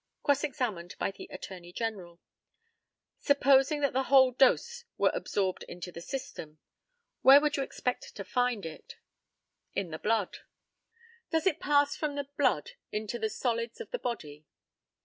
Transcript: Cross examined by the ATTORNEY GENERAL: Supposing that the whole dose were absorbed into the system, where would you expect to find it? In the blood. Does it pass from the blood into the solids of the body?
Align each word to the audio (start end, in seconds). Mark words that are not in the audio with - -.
Cross 0.23 0.43
examined 0.43 0.95
by 0.97 1.11
the 1.11 1.29
ATTORNEY 1.31 1.73
GENERAL: 1.73 2.19
Supposing 3.19 3.81
that 3.81 3.93
the 3.93 4.05
whole 4.05 4.31
dose 4.31 4.83
were 4.97 5.11
absorbed 5.13 5.61
into 5.69 5.91
the 5.91 6.01
system, 6.01 6.57
where 7.21 7.39
would 7.39 7.55
you 7.55 7.61
expect 7.61 8.15
to 8.15 8.23
find 8.23 8.65
it? 8.65 8.95
In 9.75 9.91
the 9.91 9.99
blood. 9.99 10.39
Does 11.29 11.45
it 11.45 11.59
pass 11.59 11.95
from 11.95 12.15
the 12.15 12.27
blood 12.35 12.71
into 12.91 13.19
the 13.19 13.29
solids 13.29 13.79
of 13.79 13.91
the 13.91 13.99
body? 13.99 14.47